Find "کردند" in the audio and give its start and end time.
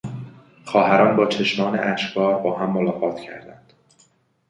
3.19-3.73